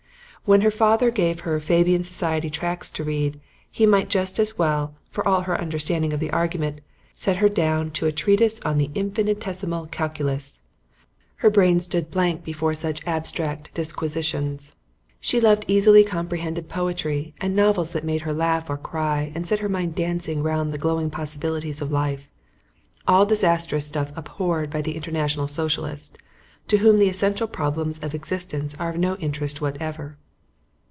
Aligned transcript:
When 0.43 0.61
her 0.61 0.71
father 0.71 1.11
gave 1.11 1.41
her 1.41 1.59
Fabian 1.59 2.03
Society 2.03 2.49
tracts 2.49 2.89
to 2.91 3.03
read, 3.03 3.39
he 3.71 3.85
might 3.85 4.09
just 4.09 4.39
as 4.39 4.57
well, 4.57 4.95
for 5.11 5.25
all 5.25 5.41
her 5.41 5.61
understanding 5.61 6.13
of 6.13 6.19
the 6.19 6.31
argument, 6.31 6.81
set 7.13 7.37
her 7.37 7.47
down 7.47 7.91
to 7.91 8.07
a 8.07 8.11
Treatise 8.11 8.59
on 8.61 8.79
the 8.79 8.89
Infinitesimal 8.95 9.85
Calculus. 9.85 10.63
Her 11.37 11.51
brain 11.51 11.79
stood 11.79 12.09
blank 12.09 12.43
before 12.43 12.73
such 12.73 13.05
abstract 13.05 13.71
disquisitions. 13.75 14.75
She 15.19 15.39
loved 15.39 15.63
easily 15.67 16.03
comprehended 16.03 16.67
poetry 16.67 17.35
and 17.39 17.55
novels 17.55 17.93
that 17.93 18.03
made 18.03 18.21
her 18.21 18.33
laugh 18.33 18.67
or 18.67 18.77
cry 18.77 19.31
and 19.35 19.45
set 19.47 19.59
her 19.59 19.69
mind 19.69 19.93
dancing 19.93 20.41
round 20.41 20.73
the 20.73 20.79
glowing 20.79 21.11
possibilities 21.11 21.83
of 21.83 21.91
life; 21.91 22.27
all 23.07 23.27
disastrous 23.27 23.85
stuff 23.85 24.11
abhorred 24.17 24.71
by 24.71 24.81
the 24.81 24.95
International 24.95 25.47
Socialist, 25.47 26.17
to 26.67 26.77
whom 26.77 26.97
the 26.97 27.09
essential 27.09 27.47
problems 27.47 27.99
of 27.99 28.15
existence 28.15 28.75
are 28.79 28.89
of 28.89 28.97
no 28.97 29.15
interest 29.17 29.61
whatever. 29.61 30.17